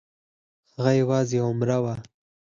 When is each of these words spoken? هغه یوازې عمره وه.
هغه 0.73 0.91
یوازې 1.01 1.37
عمره 1.47 1.77
وه. 1.83 1.95